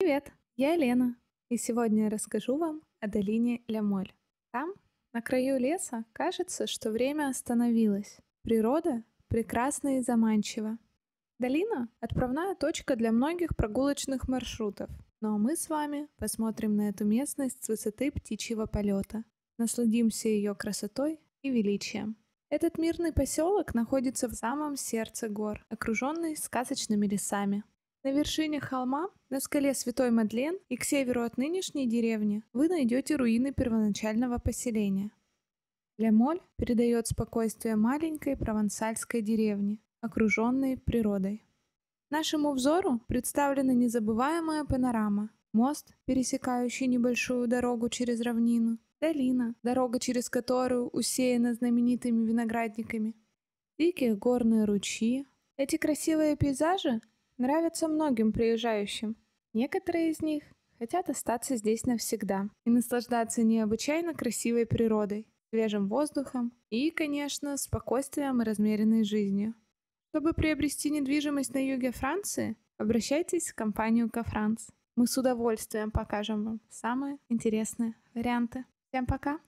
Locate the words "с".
15.56-15.68, 17.64-17.68, 75.06-75.16